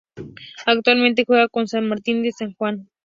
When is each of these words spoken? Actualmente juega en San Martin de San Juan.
Actualmente 0.65 1.25
juega 1.27 1.45
en 1.53 1.67
San 1.67 1.87
Martin 1.87 2.23
de 2.23 2.31
San 2.31 2.53
Juan. 2.55 2.89